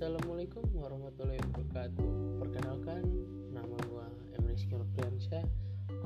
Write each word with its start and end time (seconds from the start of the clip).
Assalamualaikum 0.00 0.64
warahmatullahi 0.80 1.44
wabarakatuh. 1.44 2.08
Perkenalkan, 2.40 3.04
nama 3.52 3.76
gue 3.84 4.06
Emre 4.32 4.56
Rizky 4.56 4.72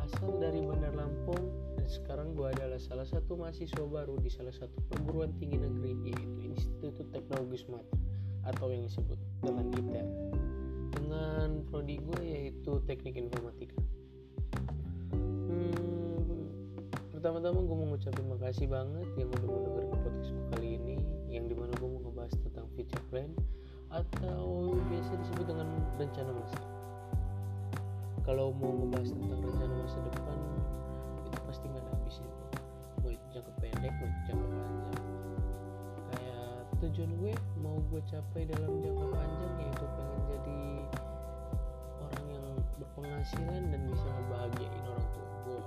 Asal 0.02 0.34
dari 0.42 0.66
Bandar 0.66 0.98
Lampung 0.98 1.38
Dan 1.78 1.86
sekarang 1.86 2.34
gue 2.34 2.42
adalah 2.42 2.82
salah 2.82 3.06
satu 3.06 3.38
mahasiswa 3.38 3.86
baru 3.86 4.18
Di 4.18 4.34
salah 4.34 4.50
satu 4.50 4.82
perguruan 4.90 5.30
tinggi 5.38 5.62
negeri 5.62 6.10
Yaitu 6.10 6.42
Institut 6.42 7.06
Teknologi 7.14 7.62
Sumatera 7.62 7.94
Atau 8.50 8.74
yang 8.74 8.82
disebut 8.82 9.14
dengan 9.46 9.70
ITER 9.70 10.06
Dengan 10.98 11.62
prodi 11.70 12.02
gue 12.02 12.22
yaitu 12.26 12.82
Teknik 12.90 13.14
Informatika. 13.14 13.78
Hmm, 15.46 16.50
Pertama-tama 17.14 17.62
gue 17.62 17.76
mau 17.78 17.94
ngucap 17.94 18.10
terima 18.10 18.42
kasih 18.42 18.66
banget 18.66 19.06
Yang 19.14 19.38
udah 19.38 19.46
mendengarkan 19.54 19.98
podcast 20.02 20.30
gue 20.34 20.46
kali 20.50 20.82
ini 20.82 20.98
Yang 21.30 21.44
di 21.46 21.54
mana 21.54 21.70
gue 21.78 21.86
mau 21.86 22.02
ngebahas 22.02 22.34
tentang 22.42 22.66
future 22.74 23.06
plan 23.14 23.30
atau 23.94 24.74
biasa 24.90 25.12
disebut 25.22 25.46
dengan 25.46 25.68
rencana 25.94 26.30
masa? 26.34 26.58
Kalau 28.26 28.50
mau 28.58 28.72
ngebahas 28.74 29.14
tentang 29.14 29.40
rencana 29.44 29.74
masa 29.84 29.98
depan 30.10 30.38
itu 31.30 31.38
pasti 31.46 31.64
nggak 31.70 31.82
ada 31.84 31.90
habisnya. 31.94 32.32
Mau 33.04 33.10
itu 33.12 33.26
jangka 33.30 33.52
pendek 33.62 33.92
mau 33.94 34.06
itu 34.08 34.20
jangka 34.26 34.46
panjang. 34.50 34.86
Kayak 36.10 36.50
tujuan 36.82 37.10
gue 37.22 37.32
mau 37.62 37.76
gue 37.92 38.00
capai 38.10 38.42
dalam 38.50 38.72
jangka 38.82 39.06
panjang 39.12 39.52
yaitu 39.62 39.84
pengen 39.94 40.20
jadi 40.26 40.62
orang 42.02 42.26
yang 42.32 42.46
berpenghasilan 42.80 43.62
dan 43.70 43.80
bisa 43.86 44.06
ngebahagiain 44.08 44.84
orang 44.90 45.08
tua 45.14 45.28
gue. 45.46 45.62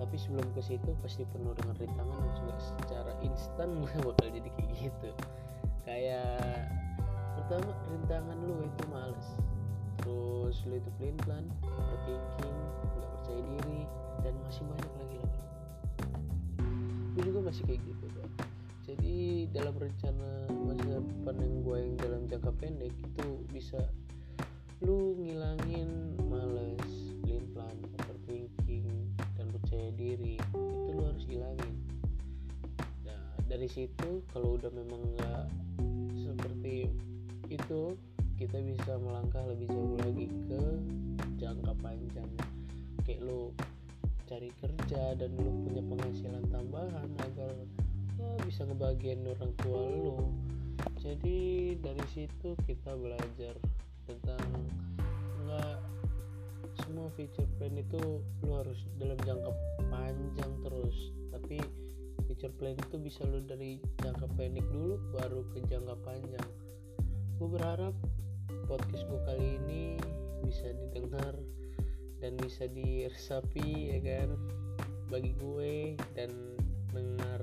Tapi 0.00 0.16
sebelum 0.16 0.48
ke 0.52 0.60
situ 0.64 0.90
pasti 1.00 1.22
penuh 1.32 1.54
dengan 1.56 1.76
rintangan 1.78 2.18
dan 2.18 2.32
juga 2.36 2.54
secara 2.60 3.12
instan 3.24 3.68
gue 3.80 3.94
bakal 4.04 4.28
jadi 4.28 4.48
kayak 4.58 4.70
gitu. 4.76 5.10
Kayak 5.86 6.39
pertama 7.50 7.74
rintangan 7.90 8.38
lu 8.46 8.62
itu 8.62 8.84
males. 8.94 9.28
Terus 9.98 10.62
lu 10.70 10.78
itu 10.78 10.90
pelin 11.02 11.18
pelan 11.26 11.50
overthinking 11.66 12.58
nggak 12.94 13.10
percaya 13.10 13.42
diri 13.42 13.82
dan 14.22 14.34
masih 14.46 14.62
banyak 14.70 14.92
lagi 15.02 15.16
lah 15.18 15.34
gue 17.10 17.22
juga 17.26 17.40
masih 17.50 17.62
kayak 17.66 17.82
gitu 17.82 18.04
bro. 18.14 18.26
Jadi 18.86 19.50
dalam 19.50 19.74
rencana 19.74 20.46
masa 20.62 21.02
depan 21.02 21.36
yang 21.42 21.54
gue 21.66 21.76
yang 21.82 21.94
dalam 21.98 22.22
jangka 22.30 22.52
pendek 22.54 22.94
itu 22.94 23.28
bisa 23.50 23.82
lu 24.86 25.18
ngilangin 25.18 26.14
males 26.30 26.86
pelin 27.26 27.50
pelan 27.50 27.78
overthinking 27.98 28.86
dan 29.34 29.50
percaya 29.50 29.90
diri. 29.98 30.38
Itu 30.54 30.90
lu 30.94 31.02
harus 31.02 31.26
hilangin 31.26 31.74
nah 33.02 33.34
dari 33.50 33.66
situ 33.66 34.22
kalau 34.30 34.54
udah 34.54 34.70
memang 34.70 35.02
nggak 35.18 35.50
seperti 36.14 37.10
itu 37.50 37.98
kita 38.38 38.62
bisa 38.62 38.96
melangkah 39.02 39.42
lebih 39.44 39.68
jauh 39.68 39.98
lagi 40.00 40.30
ke 40.46 40.62
jangka 41.36 41.74
panjang. 41.82 42.30
Kayak 43.02 43.26
lu 43.26 43.50
cari 44.30 44.48
kerja 44.62 45.18
dan 45.18 45.30
lu 45.34 45.66
punya 45.66 45.82
penghasilan 45.82 46.46
tambahan 46.54 47.10
agar 47.26 47.52
ya 48.16 48.30
bisa 48.46 48.62
ngebagian 48.64 49.26
orang 49.26 49.52
tua 49.58 49.82
lu. 49.82 50.16
Jadi 51.02 51.74
dari 51.82 52.04
situ 52.14 52.54
kita 52.64 52.94
belajar 52.94 53.58
tentang 54.06 54.46
nggak 55.44 55.78
semua 56.86 57.10
future 57.18 57.50
plan 57.58 57.74
itu 57.74 58.22
lu 58.46 58.50
harus 58.54 58.86
dalam 58.96 59.18
jangka 59.26 59.50
panjang 59.90 60.52
terus. 60.62 60.96
Tapi 61.34 61.58
future 62.30 62.54
plan 62.54 62.78
itu 62.78 62.96
bisa 63.02 63.26
lu 63.26 63.42
dari 63.42 63.82
jangka 63.98 64.30
pendek 64.38 64.64
dulu 64.70 65.02
baru 65.12 65.42
ke 65.50 65.66
jangka 65.66 65.98
panjang 66.06 66.46
gue 67.40 67.56
berharap 67.56 67.96
podcast 68.68 69.08
gue 69.08 69.20
kali 69.24 69.56
ini 69.64 69.96
bisa 70.44 70.76
didengar 70.76 71.32
dan 72.20 72.36
bisa 72.36 72.68
diresapi 72.68 73.96
ya 73.96 73.98
kan? 74.04 74.36
Bagi 75.08 75.32
gue 75.40 75.96
dan 76.12 76.28
dengar 76.92 77.40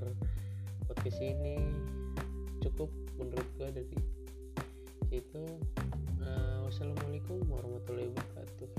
podcast 0.86 1.18
ini 1.18 1.58
cukup 2.62 2.86
menurut 3.18 3.48
gue 3.58 3.68
dari 3.74 3.98
situ. 5.10 5.42
Uh, 6.22 6.62
wassalamualaikum 6.70 7.42
warahmatullahi 7.50 8.14
wabarakatuh 8.14 8.70